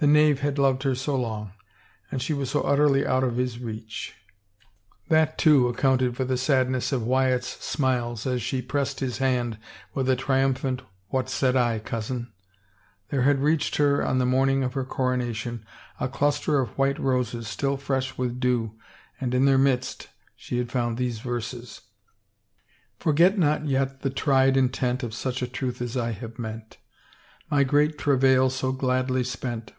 The 0.00 0.06
knave 0.06 0.42
had 0.42 0.60
loved 0.60 0.84
her 0.84 0.94
so 0.94 1.16
long— 1.16 1.54
and 2.12 2.22
she 2.22 2.32
was 2.32 2.50
so 2.52 2.60
utterly 2.60 3.04
out 3.04 3.24
of 3.24 3.36
his 3.36 3.58
reach! 3.58 4.14
That, 5.08 5.36
too, 5.36 5.66
accounted 5.66 6.16
for 6.16 6.24
the 6.24 6.36
sadness 6.36 6.92
of 6.92 7.02
Wyatt's 7.02 7.48
smiles 7.64 8.24
as 8.24 8.40
she 8.40 8.62
pressed 8.62 9.00
his 9.00 9.18
hand 9.18 9.58
with 9.94 10.08
a 10.08 10.14
triumphant^ 10.14 10.78
264 10.78 10.78
THE 10.78 10.78
CHILD 10.78 10.84
"What 11.08 11.28
said 11.28 11.56
I, 11.56 11.78
cousin?" 11.80 12.32
There 13.10 13.22
had 13.22 13.40
reached 13.40 13.78
her, 13.78 14.06
on 14.06 14.18
the 14.18 14.24
morning 14.24 14.62
of 14.62 14.74
her 14.74 14.84
coronation, 14.84 15.66
a 15.98 16.06
cluster 16.08 16.60
of 16.60 16.78
white 16.78 17.00
roses 17.00 17.48
still 17.48 17.76
fresh 17.76 18.16
with 18.16 18.38
dew, 18.38 18.78
and 19.20 19.34
in 19.34 19.46
their 19.46 19.58
midst 19.58 20.10
she 20.36 20.58
had 20.58 20.68
foimd 20.68 20.96
these 20.96 21.18
verses, 21.18 21.80
Forget 23.00 23.36
not 23.36 23.66
yet 23.66 24.02
the 24.02 24.10
tried 24.10 24.56
intent 24.56 25.02
Of 25.02 25.12
such 25.12 25.42
a 25.42 25.48
truth 25.48 25.82
as 25.82 25.96
I 25.96 26.12
have 26.12 26.38
meant; 26.38 26.76
My 27.50 27.64
great 27.64 27.98
travail 27.98 28.48
so 28.48 28.70
gladly 28.70 29.24
spent. 29.24 29.64